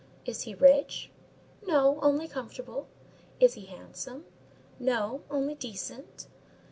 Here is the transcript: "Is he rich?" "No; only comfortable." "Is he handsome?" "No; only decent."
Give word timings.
"Is 0.25 0.41
he 0.49 0.55
rich?" 0.55 1.11
"No; 1.61 1.99
only 2.01 2.27
comfortable." 2.27 2.87
"Is 3.39 3.53
he 3.53 3.65
handsome?" 3.65 4.25
"No; 4.79 5.21
only 5.29 5.53
decent." 5.53 6.25